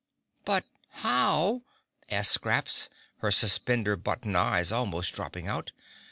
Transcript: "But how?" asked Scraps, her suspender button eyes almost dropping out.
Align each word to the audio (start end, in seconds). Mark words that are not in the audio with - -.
"But 0.45 0.65
how?" 1.05 1.61
asked 2.09 2.31
Scraps, 2.31 2.89
her 3.17 3.29
suspender 3.29 3.95
button 3.95 4.35
eyes 4.35 4.71
almost 4.71 5.13
dropping 5.13 5.47
out. 5.47 5.73